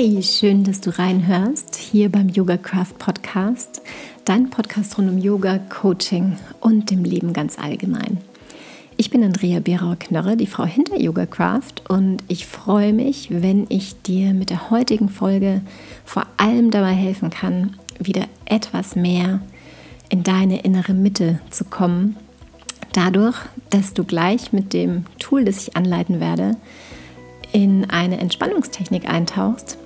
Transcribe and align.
Hey, 0.00 0.22
schön, 0.22 0.62
dass 0.62 0.80
du 0.80 0.96
reinhörst 0.96 1.74
hier 1.74 2.08
beim 2.08 2.28
Yoga 2.28 2.56
Craft 2.56 2.98
Podcast, 3.00 3.82
dein 4.24 4.48
Podcast 4.48 4.96
rund 4.96 5.10
um 5.10 5.18
Yoga, 5.18 5.58
Coaching 5.58 6.36
und 6.60 6.92
dem 6.92 7.02
Leben 7.02 7.32
ganz 7.32 7.58
allgemein. 7.58 8.18
Ich 8.96 9.10
bin 9.10 9.24
Andrea 9.24 9.58
Berauer-Knörre, 9.58 10.36
die 10.36 10.46
Frau 10.46 10.64
hinter 10.64 11.00
Yoga 11.00 11.26
Craft 11.26 11.82
und 11.88 12.22
ich 12.28 12.46
freue 12.46 12.92
mich, 12.92 13.30
wenn 13.42 13.66
ich 13.70 14.00
dir 14.02 14.34
mit 14.34 14.50
der 14.50 14.70
heutigen 14.70 15.08
Folge 15.08 15.62
vor 16.04 16.26
allem 16.36 16.70
dabei 16.70 16.92
helfen 16.92 17.30
kann, 17.30 17.74
wieder 17.98 18.26
etwas 18.44 18.94
mehr 18.94 19.40
in 20.10 20.22
deine 20.22 20.60
innere 20.60 20.94
Mitte 20.94 21.40
zu 21.50 21.64
kommen. 21.64 22.14
Dadurch, 22.92 23.36
dass 23.70 23.94
du 23.94 24.04
gleich 24.04 24.52
mit 24.52 24.72
dem 24.72 25.06
Tool, 25.18 25.44
das 25.44 25.66
ich 25.66 25.76
anleiten 25.76 26.20
werde, 26.20 26.56
in 27.50 27.90
eine 27.90 28.20
Entspannungstechnik 28.20 29.08
eintauchst, 29.08 29.76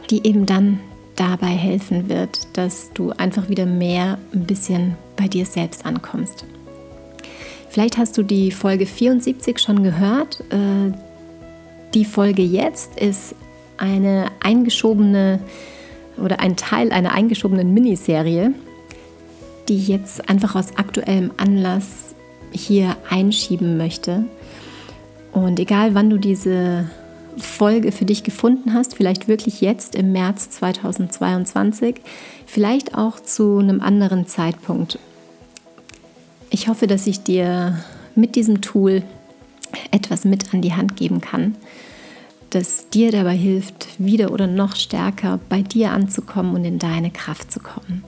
die 0.00 0.26
eben 0.26 0.46
dann 0.46 0.80
dabei 1.16 1.48
helfen 1.48 2.08
wird, 2.08 2.56
dass 2.56 2.92
du 2.92 3.10
einfach 3.10 3.48
wieder 3.48 3.66
mehr 3.66 4.18
ein 4.32 4.44
bisschen 4.44 4.96
bei 5.16 5.28
dir 5.28 5.46
selbst 5.46 5.84
ankommst. 5.84 6.44
Vielleicht 7.68 7.98
hast 7.98 8.16
du 8.16 8.22
die 8.22 8.50
Folge 8.50 8.86
74 8.86 9.58
schon 9.58 9.82
gehört. 9.82 10.40
Äh, 10.50 10.92
die 11.94 12.04
Folge 12.04 12.42
jetzt 12.42 12.98
ist 12.98 13.34
eine 13.76 14.26
eingeschobene 14.40 15.40
oder 16.16 16.40
ein 16.40 16.56
Teil 16.56 16.92
einer 16.92 17.12
eingeschobenen 17.12 17.72
Miniserie, 17.72 18.52
die 19.68 19.76
ich 19.76 19.88
jetzt 19.88 20.28
einfach 20.28 20.54
aus 20.54 20.76
aktuellem 20.76 21.30
Anlass 21.36 22.14
hier 22.50 22.96
einschieben 23.10 23.76
möchte. 23.76 24.24
Und 25.32 25.60
egal 25.60 25.94
wann 25.94 26.10
du 26.10 26.18
diese 26.18 26.90
Folge 27.38 27.92
für 27.92 28.04
dich 28.04 28.22
gefunden 28.22 28.74
hast, 28.74 28.96
vielleicht 28.96 29.28
wirklich 29.28 29.60
jetzt 29.60 29.94
im 29.94 30.12
März 30.12 30.50
2022, 30.50 31.96
vielleicht 32.46 32.94
auch 32.94 33.20
zu 33.20 33.58
einem 33.58 33.80
anderen 33.80 34.26
Zeitpunkt. 34.26 34.98
Ich 36.50 36.68
hoffe, 36.68 36.86
dass 36.86 37.06
ich 37.06 37.22
dir 37.22 37.78
mit 38.14 38.36
diesem 38.36 38.60
Tool 38.60 39.02
etwas 39.90 40.24
mit 40.24 40.52
an 40.54 40.62
die 40.62 40.74
Hand 40.74 40.96
geben 40.96 41.20
kann, 41.20 41.56
das 42.50 42.88
dir 42.88 43.12
dabei 43.12 43.36
hilft, 43.36 43.88
wieder 43.98 44.32
oder 44.32 44.46
noch 44.46 44.76
stärker 44.76 45.38
bei 45.48 45.62
dir 45.62 45.92
anzukommen 45.92 46.54
und 46.54 46.64
in 46.64 46.78
deine 46.78 47.10
Kraft 47.10 47.52
zu 47.52 47.60
kommen. 47.60 48.04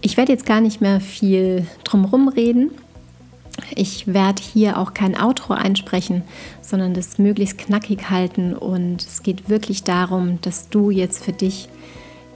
Ich 0.00 0.16
werde 0.16 0.32
jetzt 0.32 0.46
gar 0.46 0.60
nicht 0.60 0.80
mehr 0.80 1.00
viel 1.00 1.66
drumherum 1.84 2.28
reden. 2.28 2.72
Ich 3.74 4.06
werde 4.06 4.42
hier 4.42 4.78
auch 4.78 4.94
kein 4.94 5.18
Outro 5.18 5.54
einsprechen, 5.54 6.22
sondern 6.60 6.94
das 6.94 7.18
möglichst 7.18 7.58
knackig 7.58 8.10
halten 8.10 8.54
und 8.54 9.02
es 9.02 9.22
geht 9.22 9.48
wirklich 9.48 9.82
darum, 9.82 10.38
dass 10.42 10.68
du 10.68 10.90
jetzt 10.90 11.22
für 11.22 11.32
dich 11.32 11.68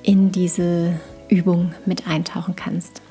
in 0.03 0.31
diese 0.31 1.01
Übung 1.29 1.75
mit 1.85 2.07
eintauchen 2.07 2.55
kannst. 2.57 3.03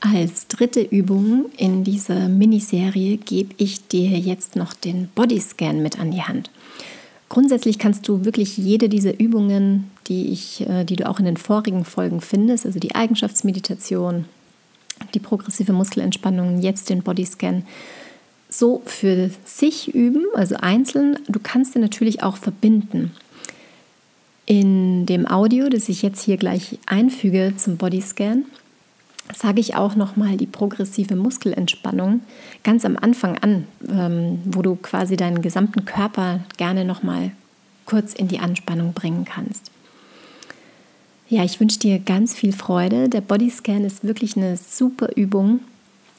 Als 0.00 0.46
dritte 0.46 0.80
Übung 0.80 1.46
in 1.56 1.84
dieser 1.84 2.28
Miniserie 2.28 3.18
gebe 3.18 3.54
ich 3.58 3.86
dir 3.88 4.18
jetzt 4.18 4.56
noch 4.56 4.72
den 4.72 5.08
Bodyscan 5.14 5.82
mit 5.82 6.00
an 6.00 6.10
die 6.10 6.22
Hand. 6.22 6.50
Grundsätzlich 7.28 7.78
kannst 7.78 8.08
du 8.08 8.24
wirklich 8.24 8.56
jede 8.56 8.88
dieser 8.88 9.20
Übungen, 9.20 9.90
die, 10.08 10.32
ich, 10.32 10.66
äh, 10.68 10.84
die 10.84 10.96
du 10.96 11.08
auch 11.08 11.20
in 11.20 11.26
den 11.26 11.36
vorigen 11.36 11.84
Folgen 11.84 12.20
findest, 12.20 12.66
also 12.66 12.80
die 12.80 12.94
Eigenschaftsmeditation, 12.94 14.24
die 15.14 15.20
progressive 15.20 15.72
Muskelentspannung, 15.72 16.60
jetzt 16.60 16.90
den 16.90 17.02
Bodyscan, 17.02 17.64
so 18.48 18.82
für 18.84 19.30
sich 19.44 19.94
üben, 19.94 20.24
also 20.34 20.56
einzeln. 20.56 21.18
Du 21.28 21.40
kannst 21.42 21.74
den 21.74 21.82
natürlich 21.82 22.22
auch 22.22 22.36
verbinden. 22.36 23.12
In 24.46 25.06
dem 25.06 25.26
Audio, 25.28 25.68
das 25.68 25.88
ich 25.88 26.02
jetzt 26.02 26.22
hier 26.22 26.36
gleich 26.36 26.78
einfüge 26.86 27.54
zum 27.56 27.76
Bodyscan, 27.76 28.44
sage 29.32 29.60
ich 29.60 29.76
auch 29.76 29.94
nochmal 29.94 30.36
die 30.36 30.46
progressive 30.46 31.14
Muskelentspannung 31.14 32.20
ganz 32.64 32.84
am 32.84 32.96
Anfang 32.96 33.38
an, 33.38 33.66
ähm, 33.88 34.40
wo 34.44 34.62
du 34.62 34.74
quasi 34.76 35.16
deinen 35.16 35.42
gesamten 35.42 35.84
Körper 35.84 36.40
gerne 36.56 36.84
nochmal 36.84 37.30
kurz 37.86 38.12
in 38.12 38.28
die 38.28 38.40
Anspannung 38.40 38.92
bringen 38.92 39.24
kannst. 39.24 39.70
Ja, 41.30 41.44
ich 41.44 41.60
wünsche 41.60 41.78
dir 41.78 42.00
ganz 42.00 42.34
viel 42.34 42.52
Freude. 42.52 43.08
Der 43.08 43.20
Bodyscan 43.20 43.84
ist 43.84 44.02
wirklich 44.02 44.36
eine 44.36 44.56
super 44.56 45.10
Übung, 45.14 45.60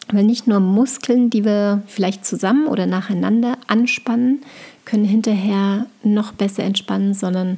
weil 0.09 0.23
nicht 0.23 0.47
nur 0.47 0.61
Muskeln, 0.61 1.29
die 1.29 1.43
wir 1.43 1.83
vielleicht 1.87 2.25
zusammen 2.25 2.65
oder 2.65 2.85
nacheinander 2.85 3.57
anspannen, 3.67 4.41
können 4.85 5.03
hinterher 5.03 5.85
noch 6.01 6.31
besser 6.31 6.63
entspannen, 6.63 7.13
sondern 7.13 7.57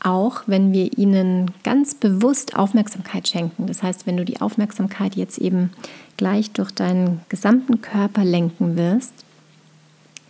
auch 0.00 0.42
wenn 0.46 0.74
wir 0.74 0.98
ihnen 0.98 1.50
ganz 1.64 1.94
bewusst 1.94 2.54
Aufmerksamkeit 2.54 3.26
schenken. 3.26 3.66
Das 3.66 3.82
heißt, 3.82 4.06
wenn 4.06 4.18
du 4.18 4.26
die 4.26 4.42
Aufmerksamkeit 4.42 5.16
jetzt 5.16 5.38
eben 5.38 5.70
gleich 6.18 6.50
durch 6.50 6.70
deinen 6.70 7.22
gesamten 7.30 7.80
Körper 7.80 8.26
lenken 8.26 8.76
wirst, 8.76 9.14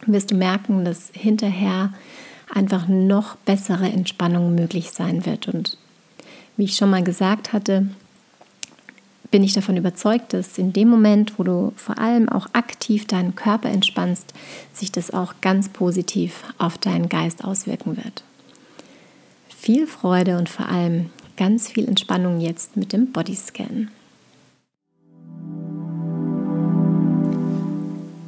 wirst 0.06 0.30
du 0.30 0.36
merken, 0.36 0.84
dass 0.84 1.10
hinterher 1.12 1.92
einfach 2.48 2.86
noch 2.86 3.34
bessere 3.34 3.88
Entspannung 3.88 4.54
möglich 4.54 4.92
sein 4.92 5.26
wird. 5.26 5.48
Und 5.48 5.76
wie 6.58 6.64
ich 6.64 6.76
schon 6.76 6.90
mal 6.90 7.04
gesagt 7.04 7.52
hatte, 7.52 7.86
bin 9.30 9.44
ich 9.44 9.52
davon 9.52 9.76
überzeugt, 9.76 10.32
dass 10.32 10.58
in 10.58 10.72
dem 10.72 10.88
Moment, 10.88 11.38
wo 11.38 11.44
du 11.44 11.72
vor 11.76 11.98
allem 11.98 12.28
auch 12.28 12.48
aktiv 12.52 13.06
deinen 13.06 13.34
Körper 13.36 13.68
entspannst, 13.68 14.34
sich 14.72 14.90
das 14.90 15.12
auch 15.12 15.34
ganz 15.40 15.68
positiv 15.68 16.42
auf 16.58 16.76
deinen 16.76 17.08
Geist 17.08 17.44
auswirken 17.44 17.96
wird. 17.96 18.24
Viel 19.48 19.86
Freude 19.86 20.36
und 20.38 20.48
vor 20.48 20.68
allem 20.68 21.10
ganz 21.36 21.68
viel 21.68 21.86
Entspannung 21.86 22.40
jetzt 22.40 22.76
mit 22.76 22.92
dem 22.92 23.12
Bodyscan. 23.12 23.90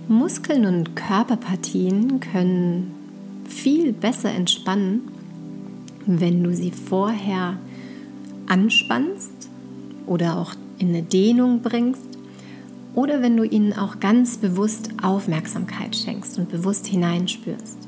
Muskeln 0.06 0.66
und 0.66 0.94
Körperpartien 0.94 2.20
können 2.20 2.94
viel 3.48 3.92
besser 3.92 4.30
entspannen, 4.30 5.08
wenn 6.06 6.44
du 6.44 6.54
sie 6.54 6.70
vorher 6.70 7.58
anspannst 8.50 9.49
oder 10.06 10.38
auch 10.38 10.55
in 10.78 10.88
eine 10.88 11.03
Dehnung 11.03 11.62
bringst 11.62 12.03
oder 12.94 13.22
wenn 13.22 13.37
du 13.37 13.44
ihnen 13.44 13.72
auch 13.72 14.00
ganz 14.00 14.38
bewusst 14.38 14.91
Aufmerksamkeit 15.03 15.94
schenkst 15.94 16.38
und 16.38 16.50
bewusst 16.50 16.87
hineinspürst. 16.87 17.78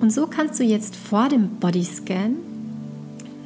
Und 0.00 0.12
so 0.12 0.26
kannst 0.26 0.60
du 0.60 0.64
jetzt 0.64 0.96
vor 0.96 1.28
dem 1.28 1.48
Bodyscan 1.60 2.36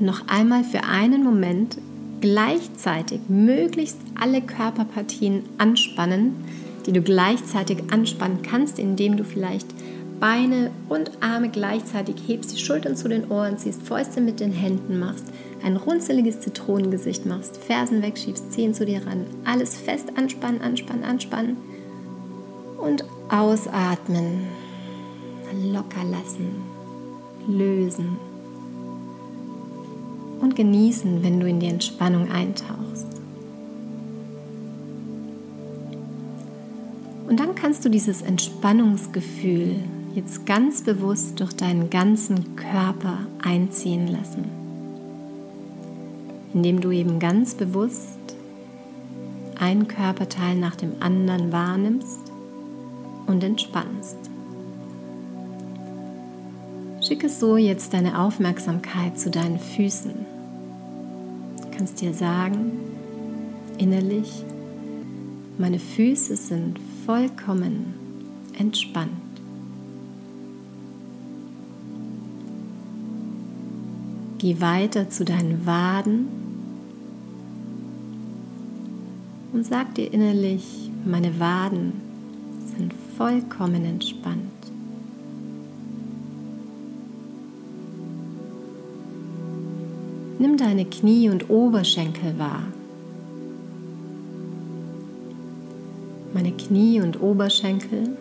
noch 0.00 0.26
einmal 0.28 0.64
für 0.64 0.84
einen 0.84 1.22
Moment 1.22 1.78
gleichzeitig 2.20 3.20
möglichst 3.28 3.98
alle 4.18 4.40
Körperpartien 4.40 5.42
anspannen, 5.58 6.34
die 6.86 6.92
du 6.92 7.02
gleichzeitig 7.02 7.78
anspannen 7.90 8.42
kannst, 8.42 8.78
indem 8.78 9.16
du 9.16 9.24
vielleicht 9.24 9.66
Beine 10.20 10.70
und 10.88 11.10
Arme 11.20 11.50
gleichzeitig 11.50 12.16
hebst, 12.26 12.52
die 12.52 12.62
Schultern 12.62 12.96
zu 12.96 13.08
den 13.08 13.30
Ohren 13.30 13.58
ziehst, 13.58 13.82
Fäuste 13.82 14.20
mit 14.20 14.40
den 14.40 14.52
Händen 14.52 14.98
machst, 14.98 15.26
ein 15.62 15.76
runzeliges 15.76 16.40
Zitronengesicht 16.40 17.26
machst, 17.26 17.56
Fersen 17.58 18.02
wegschiebst, 18.02 18.52
Zehen 18.52 18.72
zu 18.72 18.86
dir 18.86 19.06
ran, 19.06 19.26
alles 19.44 19.76
fest 19.76 20.12
anspannen, 20.16 20.62
anspannen, 20.62 21.04
anspannen 21.04 21.56
und 22.78 23.04
ausatmen, 23.28 24.46
locker 25.72 26.04
lassen, 26.04 26.62
lösen 27.48 28.16
und 30.40 30.56
genießen, 30.56 31.22
wenn 31.22 31.40
du 31.40 31.48
in 31.48 31.60
die 31.60 31.68
Entspannung 31.68 32.30
eintauchst. 32.30 33.06
Und 37.28 37.40
dann 37.40 37.54
kannst 37.54 37.84
du 37.84 37.88
dieses 37.88 38.22
Entspannungsgefühl 38.22 39.76
jetzt 40.16 40.46
ganz 40.46 40.80
bewusst 40.80 41.38
durch 41.40 41.52
deinen 41.52 41.90
ganzen 41.90 42.56
Körper 42.56 43.18
einziehen 43.44 44.08
lassen, 44.08 44.46
indem 46.54 46.80
du 46.80 46.90
eben 46.90 47.18
ganz 47.18 47.54
bewusst 47.54 48.18
ein 49.60 49.86
Körperteil 49.88 50.56
nach 50.56 50.74
dem 50.74 50.92
anderen 51.00 51.52
wahrnimmst 51.52 52.32
und 53.26 53.44
entspannst. 53.44 54.16
Schicke 57.02 57.28
so 57.28 57.58
jetzt 57.58 57.92
deine 57.92 58.18
Aufmerksamkeit 58.18 59.18
zu 59.18 59.30
deinen 59.30 59.58
Füßen. 59.58 60.14
Du 61.60 61.76
kannst 61.76 62.00
dir 62.00 62.14
sagen, 62.14 62.72
innerlich, 63.76 64.44
meine 65.58 65.78
Füße 65.78 66.36
sind 66.36 66.80
vollkommen 67.04 67.94
entspannt. 68.58 69.25
die 74.46 74.60
weiter 74.60 75.10
zu 75.10 75.24
deinen 75.24 75.66
Waden 75.66 76.28
und 79.52 79.66
sag 79.66 79.92
dir 79.96 80.12
innerlich, 80.12 80.88
meine 81.04 81.40
Waden 81.40 81.94
sind 82.76 82.94
vollkommen 83.16 83.84
entspannt. 83.84 84.38
Nimm 90.38 90.56
deine 90.56 90.84
Knie 90.84 91.28
und 91.28 91.50
Oberschenkel 91.50 92.38
wahr. 92.38 92.62
Meine 96.32 96.52
Knie 96.52 97.00
und 97.00 97.20
Oberschenkel 97.20 98.16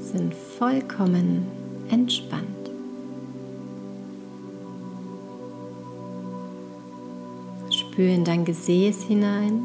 sind 0.00 0.34
vollkommen 0.34 1.46
entspannt. 1.88 2.65
Spür 7.96 8.10
in 8.10 8.24
dein 8.24 8.44
Gesäß 8.44 9.04
hinein. 9.04 9.64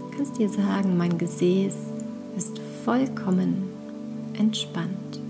Du 0.00 0.16
kannst 0.16 0.36
dir 0.36 0.48
sagen, 0.48 0.96
mein 0.96 1.16
Gesäß 1.18 1.76
ist 2.36 2.58
vollkommen 2.84 3.68
entspannt. 4.36 5.20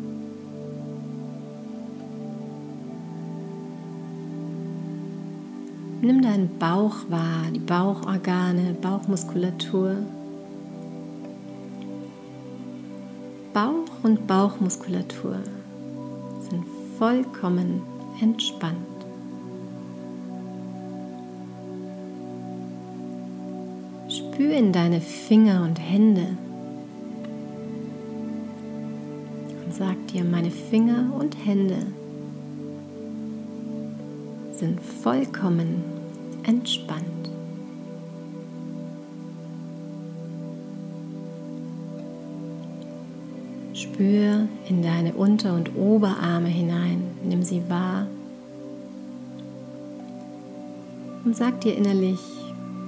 Nimm 6.01 6.23
deinen 6.23 6.49
Bauch 6.59 6.97
wahr, 7.11 7.43
die 7.55 7.61
Bauchorgane, 7.61 8.75
Bauchmuskulatur. 8.81 9.97
Bauch 13.53 14.03
und 14.03 14.27
Bauchmuskulatur 14.27 15.41
sind 16.49 16.65
vollkommen 16.99 17.83
entspannt. 18.23 18.96
Spür 24.37 24.53
in 24.53 24.71
deine 24.71 25.01
Finger 25.01 25.63
und 25.63 25.77
Hände 25.77 26.37
und 29.65 29.75
sag 29.75 29.97
dir, 30.09 30.25
meine 30.25 30.51
Finger 30.51 31.11
und 31.19 31.35
Hände 31.47 31.87
sind 34.53 34.79
vollkommen 34.83 35.83
entspannt. 36.47 37.31
Spür 43.73 44.49
in 44.69 44.83
deine 44.83 45.15
Unter- 45.15 45.55
und 45.55 45.75
Oberarme 45.75 46.49
hinein, 46.49 47.05
nimm 47.25 47.43
sie 47.43 47.63
wahr 47.71 48.07
und 51.25 51.35
sag 51.35 51.63
dir 51.63 51.75
innerlich, 51.75 52.36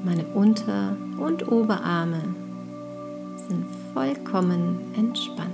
meine 0.05 0.25
Unter- 0.35 0.97
und 1.19 1.51
Oberarme 1.51 2.23
sind 3.49 3.65
vollkommen 3.93 4.79
entspannt. 4.97 5.53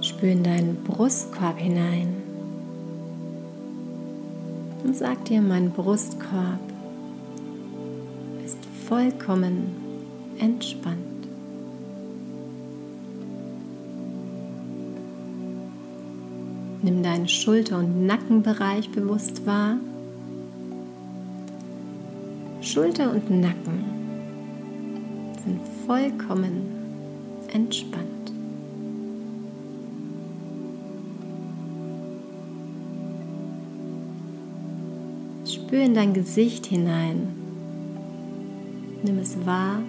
Spür 0.00 0.30
in 0.30 0.42
deinen 0.42 0.82
Brustkorb 0.84 1.58
hinein 1.58 2.14
und 4.84 4.96
sag 4.96 5.24
dir, 5.26 5.42
mein 5.42 5.70
Brustkorb 5.70 6.60
ist 8.44 8.58
vollkommen 8.88 9.76
entspannt. 10.38 11.17
Nimm 16.88 17.02
deinen 17.02 17.28
Schulter- 17.28 17.80
und 17.80 18.06
Nackenbereich 18.06 18.88
bewusst 18.88 19.44
wahr. 19.44 19.76
Schulter 22.62 23.10
und 23.10 23.28
Nacken 23.28 23.84
sind 25.44 25.60
vollkommen 25.86 26.62
entspannt. 27.52 28.32
Spür 35.44 35.82
in 35.82 35.92
dein 35.92 36.14
Gesicht 36.14 36.64
hinein. 36.64 37.34
Nimm 39.02 39.18
es 39.18 39.36
wahr, 39.44 39.80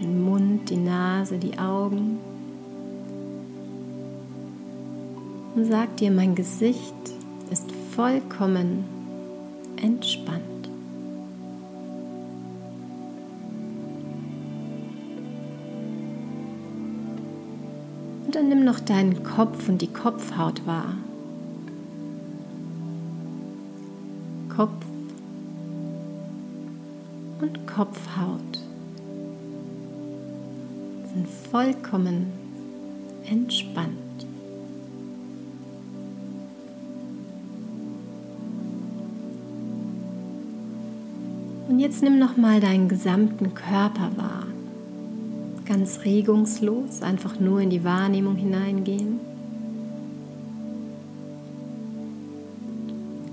den 0.00 0.24
Mund, 0.24 0.68
die 0.68 0.78
Nase, 0.78 1.38
die 1.38 1.56
Augen. 1.60 2.33
Und 5.54 5.66
sag 5.66 5.96
dir, 5.98 6.10
mein 6.10 6.34
Gesicht 6.34 6.94
ist 7.50 7.70
vollkommen 7.94 8.84
entspannt. 9.80 10.42
Und 18.26 18.34
dann 18.34 18.48
nimm 18.48 18.64
noch 18.64 18.80
deinen 18.80 19.22
Kopf 19.22 19.68
und 19.68 19.80
die 19.80 19.92
Kopfhaut 19.92 20.66
wahr. 20.66 20.96
Kopf 24.48 24.84
und 27.40 27.66
Kopfhaut 27.66 28.58
sind 31.12 31.28
vollkommen 31.28 32.32
entspannt. 33.28 34.03
Und 41.74 41.80
jetzt 41.80 42.04
nimm 42.04 42.20
noch 42.20 42.36
mal 42.36 42.60
deinen 42.60 42.88
gesamten 42.88 43.52
Körper 43.52 44.12
wahr. 44.14 44.46
Ganz 45.66 46.04
regungslos, 46.04 47.02
einfach 47.02 47.40
nur 47.40 47.62
in 47.62 47.70
die 47.70 47.82
Wahrnehmung 47.82 48.36
hineingehen. 48.36 49.18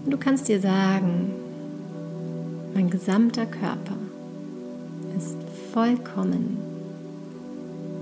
Und 0.04 0.10
du 0.12 0.18
kannst 0.18 0.48
dir 0.48 0.60
sagen, 0.60 1.32
mein 2.74 2.90
gesamter 2.90 3.46
Körper 3.46 3.98
ist 5.16 5.38
vollkommen 5.72 6.58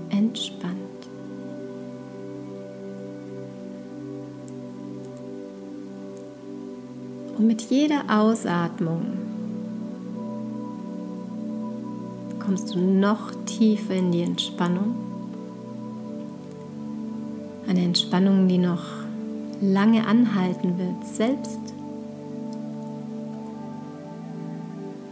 entspannt. 0.08 0.72
Und 7.36 7.46
mit 7.46 7.60
jeder 7.60 8.04
Ausatmung 8.08 9.29
kommst 12.50 12.74
du 12.74 12.80
noch 12.80 13.30
tiefer 13.46 13.94
in 13.94 14.10
die 14.10 14.22
Entspannung. 14.22 14.96
Eine 17.68 17.84
Entspannung, 17.84 18.48
die 18.48 18.58
noch 18.58 18.82
lange 19.60 20.04
anhalten 20.04 20.76
wird, 20.76 21.06
selbst 21.06 21.60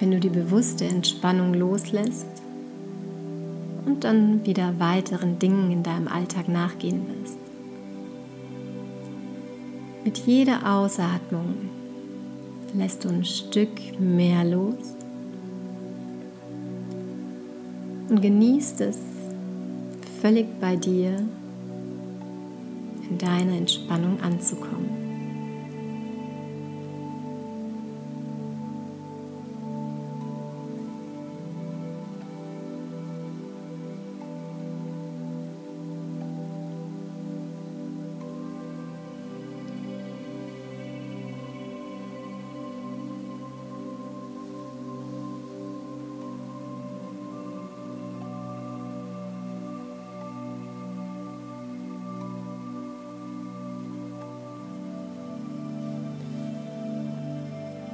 wenn 0.00 0.11
du 0.11 0.18
die 0.18 0.30
bewusste 0.30 0.87
Entspannung 0.87 1.54
loslässt 1.54 2.26
und 3.87 4.02
dann 4.02 4.45
wieder 4.45 4.75
weiteren 4.80 5.38
Dingen 5.38 5.71
in 5.71 5.85
deinem 5.85 6.09
Alltag 6.09 6.49
nachgehen 6.49 7.02
wirst. 7.07 7.38
Mit 10.04 10.18
jeder 10.18 10.68
Ausatmung 10.68 11.54
lässt 12.75 13.04
du 13.04 13.11
ein 13.11 13.25
Stück 13.25 14.00
mehr 14.00 14.45
los 14.45 14.97
und 18.08 18.20
genießt 18.22 18.80
es 18.80 18.98
völlig 20.20 20.46
bei 20.60 20.76
dir 20.76 21.16
in 23.08 23.18
deiner 23.18 23.56
Entspannung 23.56 24.20
anzukommen. 24.20 24.88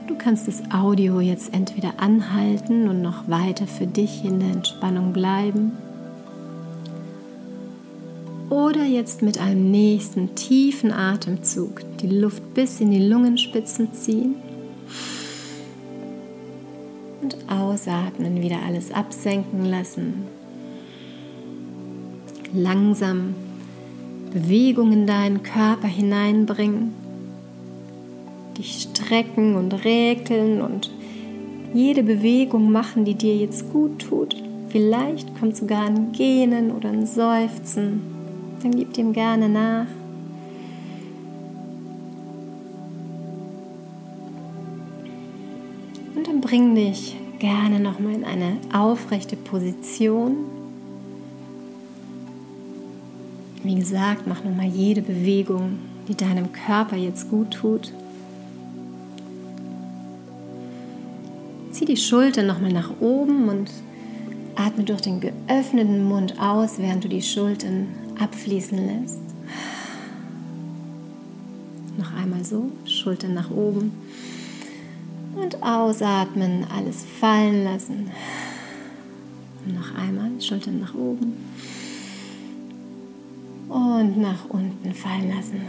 Du 0.07 0.17
kannst 0.17 0.49
das 0.49 0.63
Audio 0.71 1.21
jetzt 1.21 1.55
entweder 1.55 1.95
anhalten 1.99 2.89
und 2.89 3.01
noch 3.01 3.29
weiter 3.29 3.67
für 3.67 3.87
dich 3.87 4.25
in 4.25 4.39
der 4.41 4.51
Entspannung 4.51 5.13
bleiben 5.13 5.73
oder 8.51 8.85
jetzt 8.85 9.23
mit 9.23 9.39
einem 9.39 9.71
nächsten 9.71 10.35
tiefen 10.35 10.93
Atemzug 10.93 11.83
die 11.99 12.07
Luft 12.07 12.55
bis 12.55 12.81
in 12.81 12.91
die 12.91 13.05
Lungenspitzen 13.05 13.93
ziehen 13.93 14.37
Und 17.23 17.37
ausatmen, 17.49 18.43
wieder 18.43 18.59
alles 18.67 18.93
absenken 18.93 19.65
lassen. 19.65 20.25
Langsam 22.53 23.35
Bewegung 24.33 24.93
in 24.93 25.07
deinen 25.07 25.43
Körper 25.43 25.89
hineinbringen. 25.89 27.04
Dich 28.59 28.83
strecken 28.83 29.57
und 29.57 29.85
räkeln 29.85 30.61
und 30.61 30.91
jede 31.75 32.03
Bewegung 32.03 32.71
machen, 32.71 33.05
die 33.05 33.15
dir 33.15 33.37
jetzt 33.37 33.73
gut 33.73 33.99
tut. 33.99 34.37
Vielleicht 34.69 35.39
kommt 35.39 35.57
sogar 35.57 35.87
ein 35.87 36.13
Gähnen 36.13 36.71
oder 36.71 36.89
ein 36.89 37.07
Seufzen. 37.07 38.01
Dann 38.63 38.73
gib 38.73 38.93
dem 38.95 39.13
gerne 39.13 39.49
nach. 39.49 39.87
Und 46.15 46.27
dann 46.27 46.41
bring 46.41 46.75
dich 46.75 47.17
gerne 47.39 47.81
nochmal 47.81 48.15
in 48.15 48.25
eine 48.25 48.57
aufrechte 48.73 49.37
Position. 49.37 50.37
Wie 53.63 53.75
gesagt, 53.75 54.27
mach 54.27 54.45
nochmal 54.45 54.69
jede 54.69 55.03
Bewegung, 55.03 55.79
die 56.09 56.15
deinem 56.15 56.53
Körper 56.53 56.97
jetzt 56.97 57.31
gut 57.31 57.51
tut. 57.51 57.93
Zieh 61.85 61.95
die 61.97 62.01
Schulter 62.01 62.43
nochmal 62.43 62.73
nach 62.73 62.89
oben 63.01 63.47
und 63.51 63.71
atme 64.55 64.85
durch 64.85 65.03
den 65.03 65.21
geöffneten 65.21 66.03
Mund 66.05 66.41
aus, 66.41 66.79
während 66.79 67.05
du 67.05 67.09
die 67.09 67.21
Schultern 67.21 67.89
abfließen 68.19 68.79
lässt. 68.79 69.21
Noch 71.99 72.15
einmal 72.15 72.43
so, 72.43 72.71
Schultern 72.87 73.35
nach 73.35 73.51
oben. 73.51 73.93
Und 75.35 75.63
ausatmen, 75.63 76.65
alles 76.75 77.05
fallen 77.21 77.65
lassen. 77.65 78.11
Noch 79.67 79.95
einmal, 79.95 80.31
Schultern 80.41 80.81
nach 80.81 80.95
oben 80.95 81.35
und 83.69 84.17
nach 84.23 84.49
unten 84.49 84.95
fallen 84.95 85.29
lassen. 85.29 85.61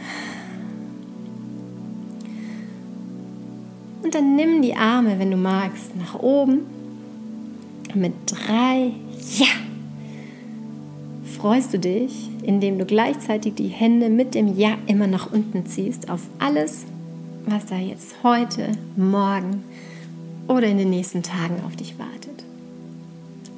Und 4.06 4.16
dann 4.16 4.36
nimm 4.36 4.62
die 4.62 4.76
Arme, 4.76 5.20
wenn 5.20 5.32
du 5.32 5.38
magst, 5.38 5.96
nach 5.98 6.14
oben. 6.14 6.60
Mit 7.94 8.14
drei 8.28 8.92
Ja 9.38 9.48
freust 11.46 11.76
du 11.76 11.78
dich, 11.78 12.30
indem 12.42 12.80
du 12.80 12.86
gleichzeitig 12.86 13.54
die 13.54 13.68
Hände 13.68 14.10
mit 14.10 14.34
dem 14.34 14.58
Ja 14.58 14.80
immer 14.88 15.06
nach 15.06 15.32
unten 15.32 15.68
ziehst 15.68 16.10
auf 16.10 16.22
alles, 16.40 16.86
was 17.46 17.68
da 17.68 17.78
jetzt 17.78 18.16
heute, 18.24 18.72
morgen 18.96 19.64
oder 20.48 20.66
in 20.66 20.80
den 20.80 20.90
nächsten 20.90 21.22
Tagen 21.22 21.62
auf 21.68 21.76
dich 21.76 22.00
wartet. 22.00 22.44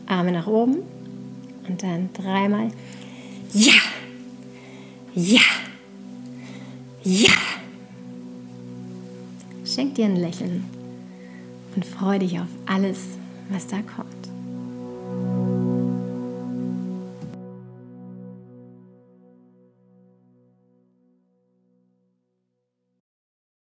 Arme 0.06 0.34
nach 0.34 0.48
oben 0.48 0.80
und 1.70 1.82
dann 1.82 2.10
dreimal 2.14 2.68
Ja. 3.54 3.82
Ja. 5.16 5.40
Ja. 7.06 7.37
Dir 9.98 10.06
ein 10.06 10.16
Lächeln 10.16 10.64
und 11.76 11.84
freu 11.84 12.20
dich 12.20 12.40
auf 12.40 12.46
alles, 12.68 13.00
was 13.50 13.66
da 13.66 13.78
kommt. 13.78 14.17